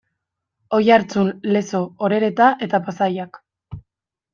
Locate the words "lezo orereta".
1.57-2.51